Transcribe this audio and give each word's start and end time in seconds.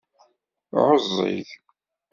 Ɛuẓẓeg. 0.85 1.49